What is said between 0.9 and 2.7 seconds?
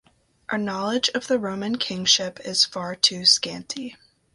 of the Roman kingship is